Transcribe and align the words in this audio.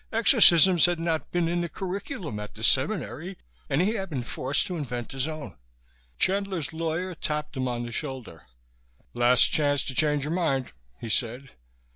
Exorcisms 0.11 0.87
had 0.87 0.99
not 0.99 1.29
been 1.31 1.47
in 1.47 1.61
the 1.61 1.69
curriculum 1.69 2.39
at 2.39 2.55
the 2.55 2.63
seminary 2.63 3.37
and 3.69 3.81
he 3.83 3.91
had 3.91 4.09
been 4.09 4.23
forced 4.23 4.65
to 4.65 4.75
invent 4.75 5.11
his 5.11 5.27
own. 5.27 5.55
Chandler's 6.17 6.73
lawyer 6.73 7.13
tapped 7.13 7.55
him 7.55 7.67
on 7.67 7.85
the 7.85 7.91
shoulder. 7.91 8.47
"Last 9.13 9.51
chance 9.51 9.83
to 9.83 9.93
change 9.93 10.23
your 10.23 10.33
mind," 10.33 10.71
he 10.99 11.07
said. 11.09 11.51